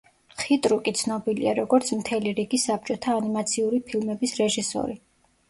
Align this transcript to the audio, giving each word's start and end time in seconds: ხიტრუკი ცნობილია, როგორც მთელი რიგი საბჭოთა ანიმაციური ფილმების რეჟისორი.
ხიტრუკი 0.43 0.93
ცნობილია, 1.01 1.53
როგორც 1.59 1.91
მთელი 1.99 2.33
რიგი 2.41 2.61
საბჭოთა 2.65 3.15
ანიმაციური 3.19 3.83
ფილმების 3.93 4.37
რეჟისორი. 4.43 4.99